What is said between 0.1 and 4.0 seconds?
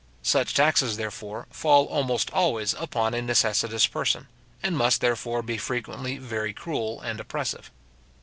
Such taxes, therefore, fall almost always upon a necessitous